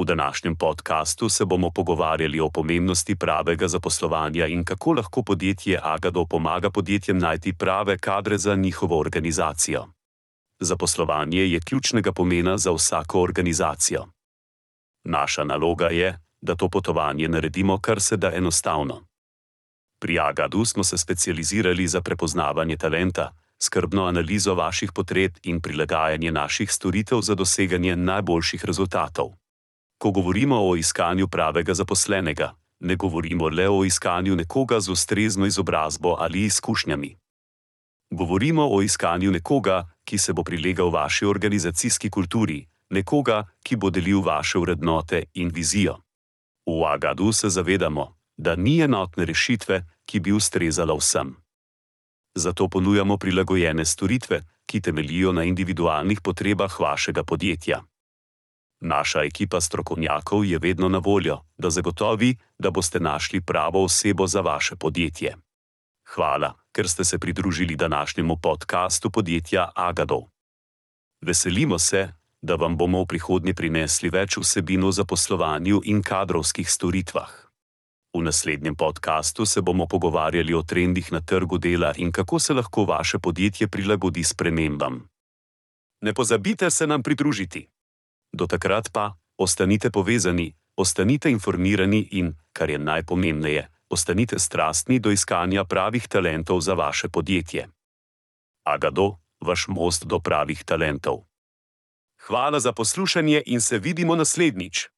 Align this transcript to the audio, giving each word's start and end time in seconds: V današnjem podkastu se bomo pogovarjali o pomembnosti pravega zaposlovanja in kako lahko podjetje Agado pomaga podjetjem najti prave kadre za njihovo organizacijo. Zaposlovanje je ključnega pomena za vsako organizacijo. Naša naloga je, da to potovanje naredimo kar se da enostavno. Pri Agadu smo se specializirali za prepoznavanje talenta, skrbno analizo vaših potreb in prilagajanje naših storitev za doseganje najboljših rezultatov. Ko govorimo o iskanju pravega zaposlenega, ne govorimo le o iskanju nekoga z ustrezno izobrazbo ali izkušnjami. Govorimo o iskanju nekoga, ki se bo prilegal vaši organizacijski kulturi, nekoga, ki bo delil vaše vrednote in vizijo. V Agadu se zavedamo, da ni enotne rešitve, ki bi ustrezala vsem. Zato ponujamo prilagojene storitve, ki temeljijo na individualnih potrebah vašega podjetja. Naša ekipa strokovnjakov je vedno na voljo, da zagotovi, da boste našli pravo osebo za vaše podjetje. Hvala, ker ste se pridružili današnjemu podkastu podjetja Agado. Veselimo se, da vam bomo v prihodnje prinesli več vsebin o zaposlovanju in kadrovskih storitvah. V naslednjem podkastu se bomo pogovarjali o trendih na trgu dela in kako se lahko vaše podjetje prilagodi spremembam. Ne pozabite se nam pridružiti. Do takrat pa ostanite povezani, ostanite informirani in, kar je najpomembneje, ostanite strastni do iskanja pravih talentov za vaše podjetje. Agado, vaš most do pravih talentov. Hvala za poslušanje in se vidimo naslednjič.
V 0.00 0.04
današnjem 0.04 0.56
podkastu 0.56 1.28
se 1.28 1.44
bomo 1.44 1.70
pogovarjali 1.70 2.40
o 2.40 2.50
pomembnosti 2.50 3.16
pravega 3.16 3.68
zaposlovanja 3.68 4.46
in 4.46 4.64
kako 4.64 4.92
lahko 4.92 5.22
podjetje 5.22 5.80
Agado 5.82 6.24
pomaga 6.24 6.70
podjetjem 6.70 7.18
najti 7.18 7.52
prave 7.52 7.98
kadre 7.98 8.38
za 8.38 8.54
njihovo 8.54 9.00
organizacijo. 9.00 9.86
Zaposlovanje 10.60 11.40
je 11.40 11.60
ključnega 11.60 12.12
pomena 12.12 12.58
za 12.58 12.72
vsako 12.72 13.22
organizacijo. 13.22 14.06
Naša 15.04 15.44
naloga 15.44 15.86
je, 15.86 16.18
da 16.40 16.54
to 16.54 16.68
potovanje 16.68 17.28
naredimo 17.28 17.78
kar 17.80 18.00
se 18.00 18.16
da 18.16 18.32
enostavno. 18.34 19.06
Pri 20.00 20.18
Agadu 20.18 20.64
smo 20.64 20.84
se 20.84 20.98
specializirali 20.98 21.86
za 21.86 22.00
prepoznavanje 22.00 22.76
talenta, 22.76 23.32
skrbno 23.62 24.04
analizo 24.04 24.54
vaših 24.54 24.92
potreb 24.92 25.32
in 25.42 25.60
prilagajanje 25.60 26.32
naših 26.32 26.72
storitev 26.72 27.20
za 27.20 27.34
doseganje 27.34 27.96
najboljših 27.96 28.64
rezultatov. 28.64 29.32
Ko 29.98 30.10
govorimo 30.10 30.56
o 30.68 30.76
iskanju 30.76 31.28
pravega 31.28 31.74
zaposlenega, 31.74 32.54
ne 32.80 32.96
govorimo 32.96 33.48
le 33.48 33.68
o 33.68 33.84
iskanju 33.84 34.36
nekoga 34.36 34.80
z 34.80 34.90
ustrezno 34.90 35.46
izobrazbo 35.46 36.16
ali 36.18 36.44
izkušnjami. 36.44 37.16
Govorimo 38.10 38.68
o 38.70 38.82
iskanju 38.82 39.30
nekoga, 39.30 39.88
ki 40.04 40.18
se 40.18 40.32
bo 40.32 40.42
prilegal 40.42 40.90
vaši 40.90 41.26
organizacijski 41.26 42.10
kulturi, 42.10 42.66
nekoga, 42.90 43.46
ki 43.62 43.76
bo 43.76 43.90
delil 43.90 44.20
vaše 44.20 44.58
vrednote 44.58 45.22
in 45.34 45.50
vizijo. 45.54 45.96
V 46.66 46.84
Agadu 46.84 47.32
se 47.32 47.48
zavedamo, 47.48 48.16
da 48.36 48.56
ni 48.56 48.80
enotne 48.80 49.24
rešitve, 49.24 49.82
ki 50.04 50.20
bi 50.20 50.32
ustrezala 50.32 50.94
vsem. 50.94 51.36
Zato 52.34 52.68
ponujamo 52.68 53.16
prilagojene 53.16 53.84
storitve, 53.84 54.42
ki 54.66 54.80
temeljijo 54.80 55.32
na 55.32 55.44
individualnih 55.44 56.20
potrebah 56.20 56.80
vašega 56.80 57.24
podjetja. 57.24 57.82
Naša 58.80 59.22
ekipa 59.22 59.60
strokovnjakov 59.60 60.44
je 60.44 60.58
vedno 60.58 60.88
na 60.88 60.98
voljo, 60.98 61.40
da 61.58 61.70
zagotovi, 61.70 62.36
da 62.58 62.70
boste 62.70 63.00
našli 63.00 63.40
pravo 63.40 63.84
osebo 63.84 64.26
za 64.26 64.40
vaše 64.40 64.76
podjetje. 64.76 65.36
Hvala, 66.14 66.54
ker 66.72 66.88
ste 66.88 67.04
se 67.04 67.18
pridružili 67.18 67.76
današnjemu 67.76 68.36
podkastu 68.36 69.10
podjetja 69.10 69.68
Agado. 69.74 70.20
Veselimo 71.20 71.78
se, 71.78 72.12
da 72.42 72.54
vam 72.54 72.76
bomo 72.76 73.02
v 73.02 73.06
prihodnje 73.06 73.54
prinesli 73.54 74.10
več 74.10 74.36
vsebin 74.36 74.84
o 74.84 74.92
zaposlovanju 74.92 75.80
in 75.84 76.02
kadrovskih 76.02 76.70
storitvah. 76.70 77.30
V 78.16 78.22
naslednjem 78.22 78.76
podkastu 78.76 79.46
se 79.46 79.60
bomo 79.60 79.86
pogovarjali 79.86 80.54
o 80.54 80.62
trendih 80.62 81.12
na 81.12 81.20
trgu 81.20 81.58
dela 81.58 81.92
in 81.96 82.12
kako 82.12 82.38
se 82.38 82.54
lahko 82.54 82.84
vaše 82.84 83.18
podjetje 83.18 83.68
prilagodi 83.68 84.24
spremembam. 84.24 85.08
Ne 86.00 86.14
pozabite 86.14 86.70
se 86.70 86.86
nam 86.86 87.02
pridružiti. 87.02 87.66
Do 88.36 88.46
takrat 88.46 88.92
pa 88.92 89.16
ostanite 89.38 89.90
povezani, 89.90 90.52
ostanite 90.76 91.30
informirani 91.30 92.08
in, 92.12 92.34
kar 92.52 92.70
je 92.70 92.78
najpomembneje, 92.78 93.68
ostanite 93.88 94.38
strastni 94.38 94.98
do 94.98 95.10
iskanja 95.10 95.64
pravih 95.64 96.08
talentov 96.08 96.60
za 96.60 96.74
vaše 96.74 97.08
podjetje. 97.08 97.68
Agado, 98.64 99.16
vaš 99.40 99.68
most 99.68 100.04
do 100.04 100.20
pravih 100.20 100.64
talentov. 100.64 101.24
Hvala 102.26 102.60
za 102.60 102.72
poslušanje 102.72 103.42
in 103.46 103.60
se 103.60 103.78
vidimo 103.78 104.16
naslednjič. 104.16 104.88